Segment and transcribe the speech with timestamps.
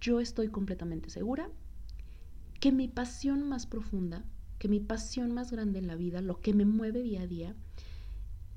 [0.00, 1.50] yo estoy completamente segura
[2.60, 4.24] que mi pasión más profunda,
[4.58, 7.54] que mi pasión más grande en la vida, lo que me mueve día a día,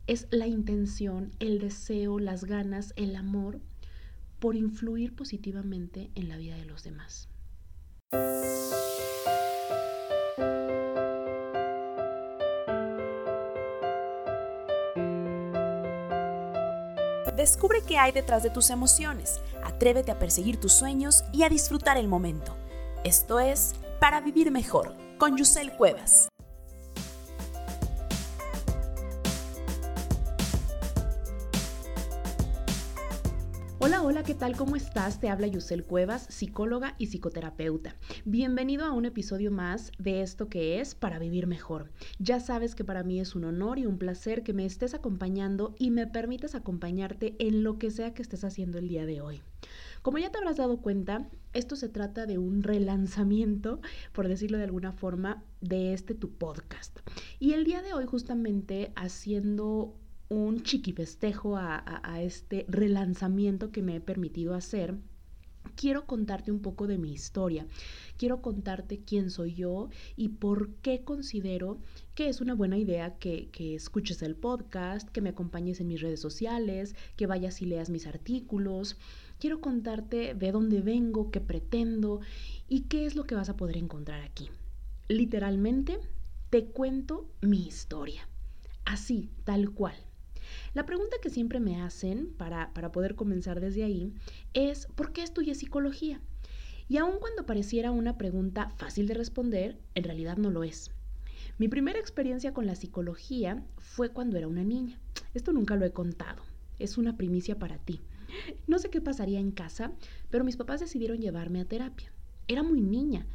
[0.08, 3.62] es la intención, el deseo, las ganas, el amor
[4.40, 7.30] por influir positivamente en la vida de los demás.
[17.36, 21.98] Descubre qué hay detrás de tus emociones, atrévete a perseguir tus sueños y a disfrutar
[21.98, 22.58] el momento.
[23.04, 26.31] Esto es Para Vivir Mejor con Yusel Cuevas.
[34.32, 34.56] ¿Qué tal?
[34.56, 35.20] ¿Cómo estás?
[35.20, 37.98] Te habla Yusel Cuevas, psicóloga y psicoterapeuta.
[38.24, 41.92] Bienvenido a un episodio más de esto que es para vivir mejor.
[42.18, 45.76] Ya sabes que para mí es un honor y un placer que me estés acompañando
[45.78, 49.42] y me permitas acompañarte en lo que sea que estés haciendo el día de hoy.
[50.02, 53.82] Como ya te habrás dado cuenta, esto se trata de un relanzamiento,
[54.14, 57.00] por decirlo de alguna forma, de este tu podcast.
[57.38, 60.01] Y el día de hoy justamente haciendo
[60.32, 64.96] un chiquifestejo a, a, este relanzamiento que me he permitido hacer,
[65.76, 67.68] quiero contarte un poco de mi historia.
[68.16, 71.80] Quiero contarte quién soy yo y por qué considero
[72.16, 76.00] que es una buena idea que, que, escuches el podcast, que me acompañes en mis
[76.00, 78.96] redes sociales, que vayas y leas mis artículos.
[79.38, 82.22] Quiero contarte de dónde vengo, qué pretendo
[82.70, 84.50] y qué es lo que vas a poder encontrar aquí.
[85.10, 86.00] Literalmente,
[86.50, 88.30] te cuento mi historia.
[88.86, 89.96] Así, tal cual.
[90.74, 94.14] La pregunta que siempre me hacen para, para poder comenzar desde ahí
[94.54, 96.22] es ¿por qué estudié psicología?
[96.88, 100.92] Y aun cuando pareciera una pregunta fácil de responder, en realidad no lo es.
[101.58, 105.00] Mi primera experiencia con la psicología fue cuando era una niña.
[105.34, 106.44] Esto nunca lo he contado.
[106.80, 108.02] Es una primicia para ti.
[108.68, 109.92] No sé qué pasaría en casa,
[110.30, 112.12] pero mis papás decidieron llevarme a terapia.
[112.48, 113.28] Era muy niña,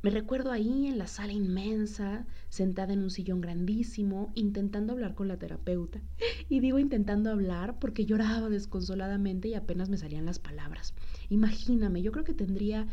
[0.00, 5.26] me recuerdo ahí en la sala inmensa, sentada en un sillón grandísimo, intentando hablar con
[5.26, 6.00] la terapeuta.
[6.48, 10.94] Y digo intentando hablar porque lloraba desconsoladamente y apenas me salían las palabras.
[11.30, 12.86] Imagíname, yo creo que tendría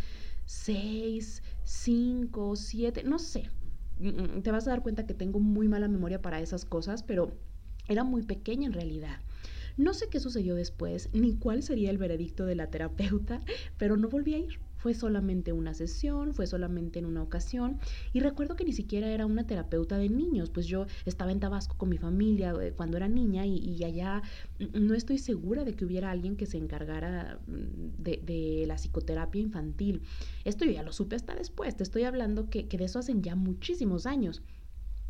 [0.46, 3.50] seis, cinco, siete, no sé.
[4.00, 7.04] Mm, mm, te vas a dar cuenta que tengo muy mala memoria para esas cosas,
[7.04, 7.32] pero
[7.88, 9.20] era muy pequeña en realidad.
[9.78, 13.42] No sé qué sucedió después, ni cuál sería el veredicto de la terapeuta,
[13.78, 14.60] pero no volví a ir.
[14.86, 17.80] Fue solamente una sesión, fue solamente en una ocasión
[18.14, 21.76] y recuerdo que ni siquiera era una terapeuta de niños, pues yo estaba en Tabasco
[21.76, 24.22] con mi familia eh, cuando era niña y, allá
[24.74, 30.04] no estoy segura de que hubiera alguien que se encargara mm, de, la psicoterapia infantil.
[30.44, 33.36] Esto yo ya lo supe hasta después, te estoy hablando que, de eso hacen ya
[33.36, 34.44] muchísimos años.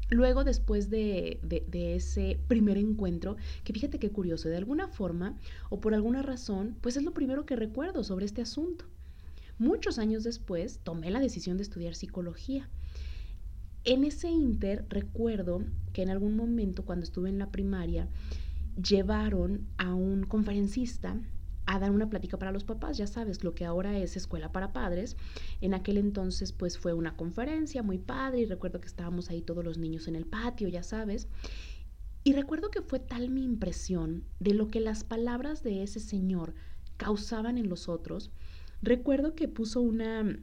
[0.09, 5.37] Luego, después de, de, ese primer encuentro, que fíjate qué curioso, de alguna forma
[5.69, 8.85] o por alguna razón, pues es lo primero que recuerdo sobre este asunto.
[9.57, 12.69] Muchos años después tomé la decisión de estudiar psicología.
[13.85, 18.09] En ese inter recuerdo que en algún momento cuando estuve en la primaria
[18.75, 21.17] llevaron a un conferencista
[21.67, 24.73] a dar una plática para los papás, ya sabes, lo que ahora es escuela para
[24.73, 25.17] padres.
[25.61, 29.63] En aquel entonces pues fue una conferencia muy padre y recuerdo que estábamos ahí todos
[29.63, 31.27] los niños en el patio, ya sabes.
[32.23, 36.55] Y recuerdo que fue tal mi impresión de lo que las palabras de ese señor
[36.97, 38.31] causaban en los otros,
[38.85, 40.37] Recuerdo que puso una,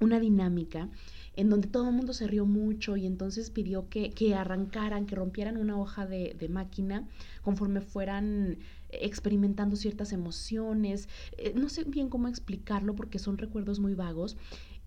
[0.00, 0.88] una dinámica
[1.36, 5.14] en donde todo el mundo se rió mucho y entonces pidió que, que arrancaran, que
[5.14, 7.06] rompieran una hoja de, máquina
[7.42, 8.56] conforme fueran
[8.88, 11.10] experimentando ciertas emociones.
[11.36, 14.38] Eh, no sé bien cómo explicarlo porque son recuerdos muy vagos,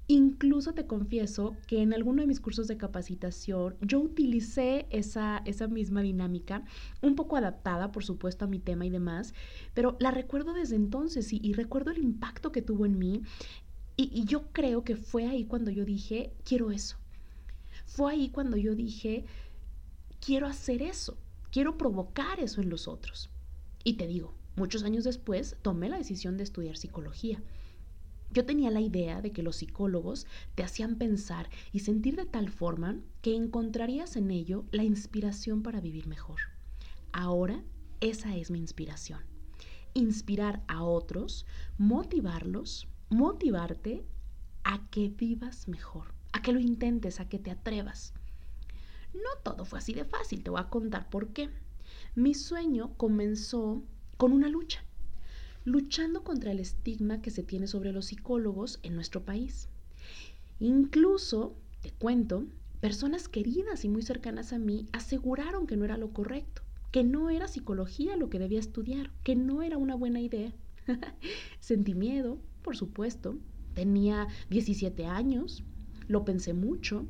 [0.07, 5.67] Incluso te confieso que en alguno de mis cursos de capacitación yo utilicé esa, esa
[5.67, 6.63] misma dinámica,
[7.01, 9.33] un poco adaptada, por supuesto, a mi tema y demás,
[9.73, 13.23] pero la recuerdo desde entonces y, recuerdo el impacto que tuvo en mí
[13.97, 16.97] y, y yo creo que fue ahí cuando yo dije, quiero eso.
[17.87, 19.25] Fue ahí cuando yo dije,
[20.23, 21.17] quiero hacer eso,
[21.49, 23.31] quiero provocar eso en los otros.
[23.83, 27.41] Y te digo, muchos años después tomé la decisión de estudiar psicología.
[28.31, 32.49] Yo tenía la idea de que los psicólogos te hacían pensar y sentir de tal
[32.49, 36.39] forma que encontrarías en ello la inspiración para vivir mejor.
[37.11, 37.63] Ahora
[38.01, 39.21] esa es mi inspiración.
[39.93, 41.45] Inspirar a otros,
[41.77, 44.05] motivarlos, motivarte
[44.63, 48.13] a que vivas mejor, a que lo intentes, a que te atrevas.
[49.13, 51.49] No todo fue así de fácil, te voy a contar por qué.
[52.15, 53.81] Mi sueño comenzó
[54.17, 54.83] con una lucha
[55.65, 59.67] luchando contra el estigma que se tiene sobre los psicólogos en nuestro país.
[60.59, 62.45] Incluso, te cuento,
[62.79, 67.29] personas queridas y muy cercanas a mí aseguraron que no era lo correcto, que no
[67.29, 70.53] era psicología lo que debía estudiar, que no era una buena idea.
[71.59, 73.37] Sentí miedo, por supuesto,
[73.75, 75.63] Tenía 17 años,
[76.07, 77.05] lo pensé mucho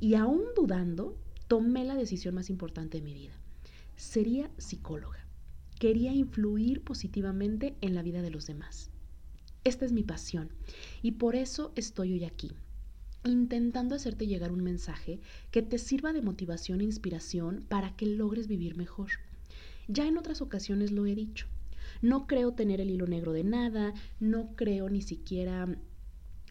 [0.00, 1.16] y aún dudando,
[1.46, 3.34] tomé la decisión más importante de mi vida.
[3.94, 5.21] Sería psicóloga.
[5.82, 8.88] Quería influir positivamente en la vida de los demás.
[9.64, 10.52] Esta es mi pasión
[11.02, 12.52] y por eso estoy hoy aquí,
[13.24, 15.18] intentando hacerte llegar un mensaje
[15.50, 19.10] que te sirva de motivación e inspiración para que logres vivir mejor.
[19.88, 21.48] Ya en otras ocasiones lo he dicho.
[22.00, 25.66] No creo tener el hilo negro de nada, no creo ni siquiera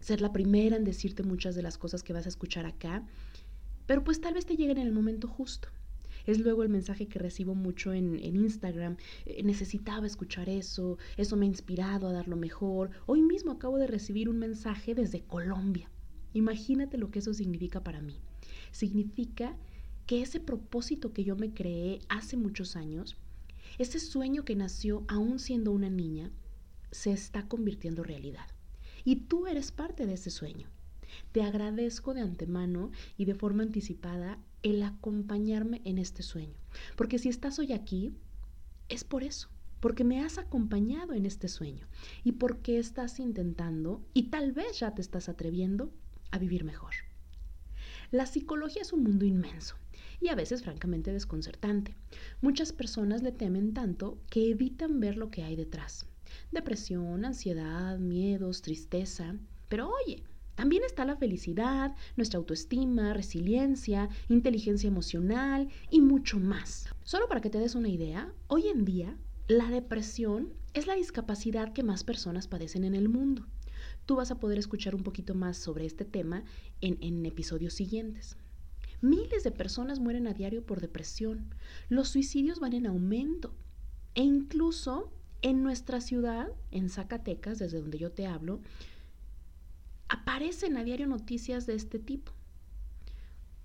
[0.02, 3.08] ser la primera en decirte muchas de las cosas que vas a escuchar acá,
[3.86, 5.70] pero pues tal vez te lleguen en el momento justo.
[6.26, 8.98] Es luego el mensaje que recibo mucho en, Instagram.
[9.26, 12.92] Eh, necesitaba escuchar eso, eso me ha inspirado a dar lo mejor.
[13.06, 15.90] Hoy mismo acabo de recibir un mensaje desde Colombia.
[16.34, 18.20] Imagínate lo que eso significa para mí.
[18.72, 19.58] Significa
[20.06, 23.18] que ese propósito que yo me creé hace muchos años,
[23.78, 26.32] ese sueño que nació aún siendo una niña,
[26.92, 28.48] se está convirtiendo en realidad.
[29.04, 30.68] Y tú eres parte de ese sueño.
[31.32, 36.58] Te agradezco de antemano y de forma anticipada el acompañarme en este sueño.
[36.96, 38.14] Porque si estás hoy aquí,
[38.90, 39.50] es por eso,
[39.80, 41.88] porque me has acompañado en este sueño
[42.24, 45.92] y porque estás intentando y tal vez ya te estás atreviendo
[46.32, 46.94] a vivir mejor.
[48.12, 49.76] La psicología es un mundo inmenso
[50.20, 51.96] y a veces francamente desconcertante.
[52.42, 56.06] Muchas personas le temen tanto que evitan ver lo que hay detrás.
[56.52, 59.36] Depresión, ansiedad, miedos, tristeza.
[59.68, 60.24] Pero oye,
[60.56, 66.88] también está la felicidad, nuestra autoestima, resiliencia, inteligencia emocional y mucho más.
[67.04, 69.18] Solo para que te des una idea, hoy en día
[69.48, 73.48] la depresión es la discapacidad que más personas padecen en el mundo.
[74.06, 76.44] Tú vas a poder escuchar un poquito más sobre este tema
[76.82, 78.38] en, en episodios siguientes.
[79.02, 81.54] Miles de personas mueren a diario por depresión.
[81.90, 83.54] Los suicidios van en aumento.
[84.14, 85.12] E incluso
[85.42, 88.60] en nuestra ciudad, en Zacatecas, desde donde yo te hablo,
[90.12, 92.34] aparecen a diario noticias de este tipo.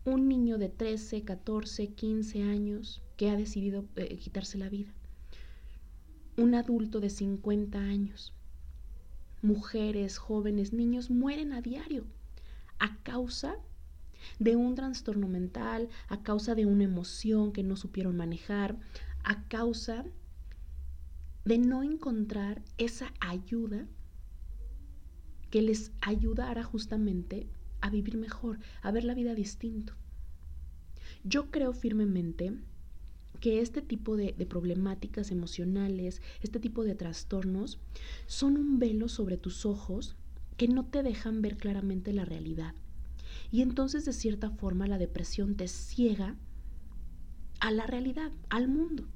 [0.05, 4.93] Un niño de 13, 14, 15 años que ha decidido eh, quitarse la vida.
[6.37, 8.33] Un adulto de 50 años.
[9.43, 12.05] Mujeres, jóvenes, niños mueren a diario
[12.79, 13.57] a causa
[14.39, 18.77] de un trastorno mental, a causa de una emoción que no supieron manejar,
[19.25, 20.05] a causa
[21.45, 23.89] de no encontrar esa ayuda
[25.51, 27.47] que les ayudara justamente
[27.81, 29.95] a vivir mejor, a ver la vida distinto.
[31.25, 32.53] Yo creo firmemente
[33.41, 37.79] que este tipo de, problemáticas emocionales, este tipo de trastornos,
[38.27, 40.17] son un velo sobre tus ojos
[40.57, 42.75] que no te dejan ver claramente la realidad.
[43.51, 46.37] Y entonces de cierta forma la depresión te ciega
[47.61, 49.07] a la realidad, al mundo.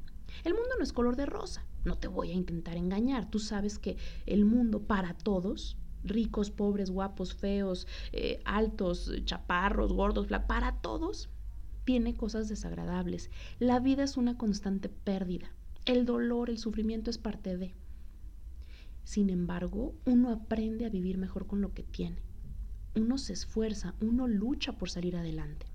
[0.45, 3.31] El mundo no es color de rosa, no te voy a intentar engañar.
[3.31, 10.27] Tú sabes que el mundo para todos ricos, pobres, guapos, feos, eh, altos, chaparros, gordos,
[10.47, 11.31] para todos
[11.85, 13.31] tiene cosas desagradables.
[13.59, 15.51] La vida es una constante pérdida.
[15.87, 17.75] El dolor, el sufrimiento es parte de.
[19.05, 22.23] Sin embargo, uno aprende a vivir mejor con lo que tiene.
[22.95, 25.67] Uno se esfuerza, uno lucha por salir adelante.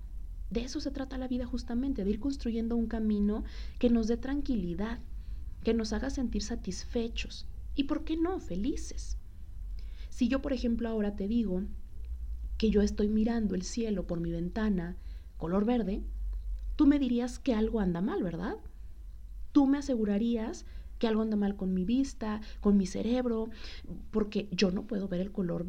[0.50, 3.42] De eso se trata la vida justamente, de ir construyendo un camino
[3.78, 5.00] que nos dé tranquilidad,
[5.64, 9.18] que nos haga sentir satisfechos y, ¿por qué no?, felices.
[10.16, 11.64] Si yo, por ejemplo, ahora te digo
[12.56, 14.96] que yo estoy mirando el cielo por mi ventana
[15.36, 16.04] color verde,
[16.74, 18.56] tú me dirías que algo anda mal, ¿verdad?
[19.52, 20.64] Tú me asegurarías
[20.98, 23.50] que algo anda mal con mi vista, con mi cerebro,
[24.10, 25.66] porque yo no puedo ver el color,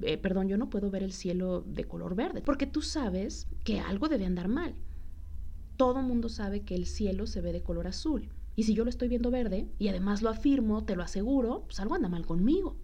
[0.00, 3.80] eh, perdón, yo no puedo ver el cielo de color verde, porque tú sabes que
[3.80, 4.76] algo debe andar mal.
[5.76, 8.30] Todo mundo sabe que el cielo se ve de color azul.
[8.56, 11.80] Y si yo lo estoy viendo verde, y además lo afirmo, te lo aseguro, pues
[11.80, 12.78] algo anda mal conmigo.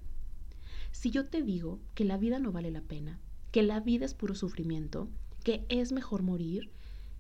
[0.96, 3.20] Si yo te digo que la vida no vale la pena,
[3.52, 5.10] que la vida es puro sufrimiento,
[5.44, 6.70] que es mejor morir,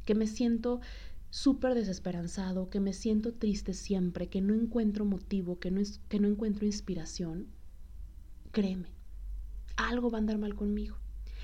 [0.06, 0.80] que me siento
[1.28, 6.26] súper desesperanzado, que me siento triste siempre, que no encuentro motivo, que no, que no
[6.26, 7.48] encuentro inspiración,
[8.50, 8.88] créeme,
[9.76, 10.96] algo va a andar mal conmigo.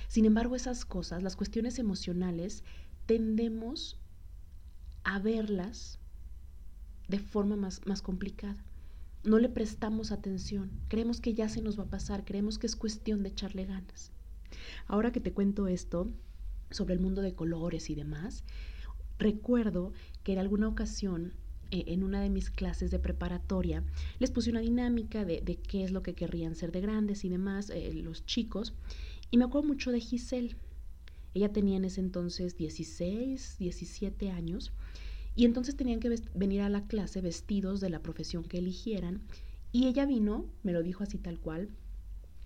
[0.08, 2.64] Sin embargo, esas cosas, las cuestiones emocionales,
[3.04, 4.00] tendemos
[5.04, 5.98] a verlas
[7.08, 8.64] de forma más complicada
[9.24, 12.76] no le prestamos atención, creemos que ya se nos va a pasar, creemos que es
[12.76, 14.10] cuestión de echarle ganas.
[14.86, 16.10] Ahora que te cuento esto
[16.70, 18.44] sobre el mundo de colores y demás,
[19.18, 19.92] recuerdo
[20.24, 21.34] que en alguna ocasión
[21.70, 23.84] eh, en una de mis clases de preparatoria
[24.18, 27.70] les puse una dinámica de, qué es lo que querrían ser de grandes y demás
[27.70, 28.74] eh, los chicos
[29.30, 30.56] y me acuerdo mucho de Giselle.
[31.34, 34.72] Ella tenía en ese entonces 16, 17 años
[35.34, 39.22] y entonces tenían que venir a la clase vestidos de la profesión que eligieran.
[39.72, 41.70] Y ella vino, me lo dijo así tal cual,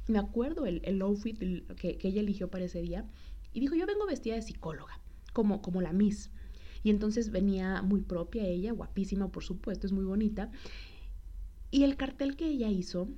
[0.07, 1.39] me acuerdo el, el outfit
[1.77, 3.05] que, que, ella eligió para ese día,
[3.53, 5.01] y dijo, yo vengo vestida de psicóloga,
[5.33, 6.31] como, como la Miss.
[6.85, 10.51] Y entonces venía muy propia ella, guapísima, por supuesto, es muy bonita.
[11.71, 13.09] Y el cartel que ella hizo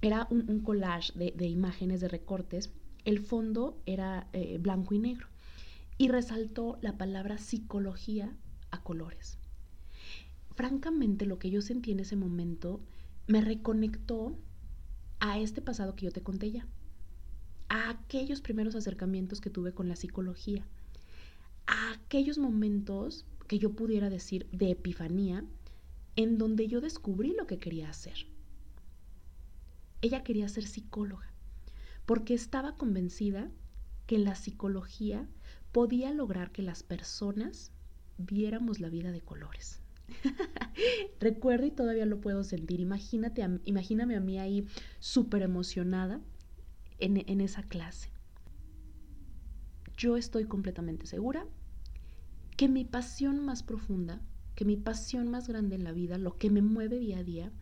[0.00, 2.72] era un, collage de, imágenes, de recortes.
[3.04, 5.26] El fondo era eh, blanco y negro.
[5.98, 8.34] Y resaltó la palabra psicología
[8.74, 9.38] a colores.
[10.54, 12.80] Francamente, lo que yo sentí en ese momento
[13.26, 14.36] me reconectó
[15.20, 16.66] a este pasado que yo te conté ya,
[17.68, 20.66] a aquellos primeros acercamientos que tuve con la psicología,
[21.66, 25.44] a aquellos momentos que yo pudiera decir de epifanía,
[26.16, 28.26] en donde yo descubrí lo que quería hacer.
[30.02, 31.32] Ella quería ser psicóloga,
[32.06, 33.50] porque estaba convencida
[34.06, 35.26] que la psicología
[35.72, 37.72] podía lograr que las personas
[38.18, 39.80] viéramos la vida de colores.
[41.20, 42.80] Recuerdo y todavía lo puedo sentir.
[42.80, 44.66] Imagínate, imagíname a mí ahí
[45.00, 46.20] súper emocionada
[46.98, 48.10] en, en esa clase.
[49.96, 51.46] Yo estoy completamente segura
[52.56, 54.20] que mi pasión más profunda,
[54.54, 57.52] que mi pasión más grande en la vida, lo que me mueve día a día,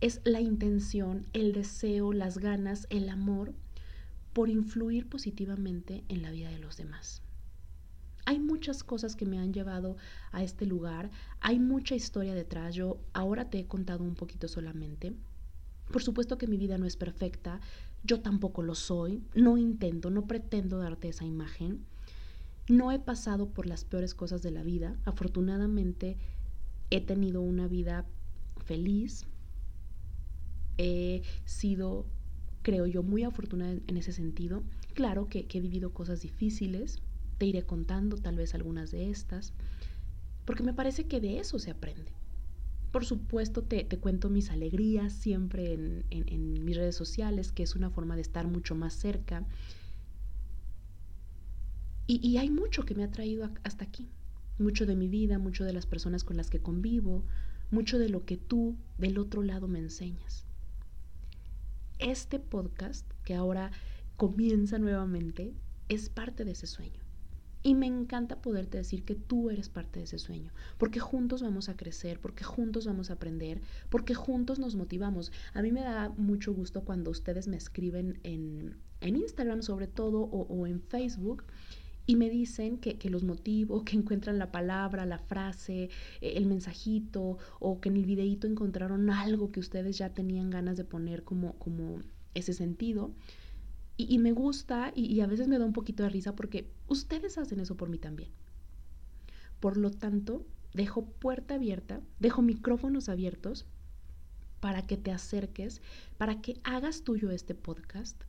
[0.00, 3.54] es la intención, el deseo, las ganas, el amor
[4.32, 7.23] por influir positivamente en la vida de los demás.
[8.26, 9.96] Hay muchas cosas que me han llevado
[10.32, 15.14] a este lugar, hay mucha historia detrás, yo ahora te he contado un poquito solamente.
[15.92, 17.60] Por supuesto que mi vida no es perfecta,
[18.02, 21.84] yo tampoco lo soy, no intento, no pretendo darte esa imagen.
[22.68, 26.16] No he pasado por las peores cosas de la vida, afortunadamente
[26.90, 28.06] he tenido una vida
[28.64, 29.26] feliz,
[30.78, 32.06] he sido,
[32.62, 34.62] creo yo, muy afortunada en ese sentido.
[34.94, 37.00] Claro que, he vivido cosas difíciles,
[37.38, 39.52] te iré contando tal vez algunas de estas,
[40.44, 42.12] porque me parece que de eso se aprende.
[42.92, 48.14] Por supuesto, te, cuento mis alegrías siempre en, mis redes sociales, que es una forma
[48.14, 49.44] de estar mucho más cerca.
[52.06, 54.08] Y, y hay mucho que me ha traído hasta aquí.
[54.58, 57.24] Mucho de mi vida, mucho de las personas con las que convivo,
[57.72, 60.44] mucho de lo que tú del otro lado me enseñas.
[61.98, 63.72] Este podcast, que ahora
[64.16, 65.52] comienza nuevamente,
[65.88, 67.03] es parte de ese sueño.
[67.66, 71.70] Y me encanta poderte decir que tú eres parte de ese sueño, porque juntos vamos
[71.70, 75.32] a crecer, porque juntos vamos a aprender, porque juntos nos motivamos.
[75.54, 80.66] A mí me da mucho gusto cuando ustedes me escriben en, Instagram sobre todo o,
[80.66, 81.44] en Facebook
[82.04, 85.84] y me dicen que, los motivo, que encuentran la palabra, la frase,
[86.20, 90.76] eh, el mensajito o que en el videíto encontraron algo que ustedes ya tenían ganas
[90.76, 92.00] de poner como, como
[92.34, 93.14] ese sentido.
[93.96, 97.60] Y, me gusta y, a veces me da un poquito de risa porque ustedes hacen
[97.60, 98.30] eso por mí también.
[99.60, 103.66] Por lo tanto, dejo puerta abierta, dejo micrófonos abiertos
[104.60, 105.80] para que te acerques,
[106.18, 108.20] para que hagas tuyo este podcast.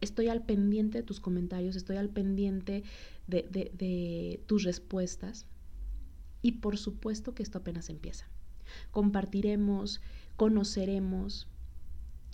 [0.00, 2.82] Estoy al pendiente de tus comentarios, estoy al pendiente
[3.26, 5.46] de, tus respuestas.
[6.42, 8.26] Y por supuesto que esto apenas empieza.
[8.90, 10.00] Compartiremos,
[10.36, 11.48] conoceremos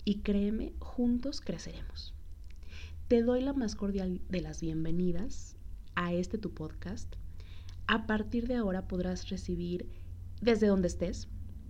[0.03, 2.16] y créeme, juntos creceremos.
[3.07, 5.55] Te doy la más cordial de las bienvenidas
[5.95, 7.15] a este tu podcast.
[7.87, 9.89] A partir de ahora podrás recibir
[10.41, 11.29] desde donde estés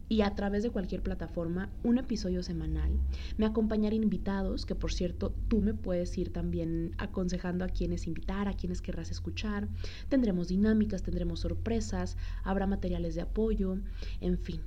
[0.09, 2.89] y a través de cualquier plataforma un episodio semanal.
[3.37, 8.47] Me acompañarán invitados, que por cierto tú me puedes ir también aconsejando a quienes invitar,
[8.47, 9.67] a quienes querrás escuchar.
[10.09, 13.77] Tendremos dinámicas, tendremos sorpresas, habrá materiales de apoyo,
[14.21, 14.61] en fin.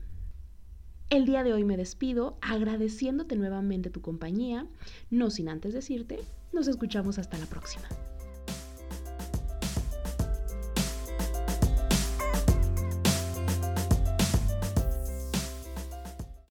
[1.10, 4.68] El día de hoy me despido agradeciéndote nuevamente tu compañía,
[5.10, 6.20] no sin antes decirte
[6.52, 7.88] nos escuchamos hasta la próxima.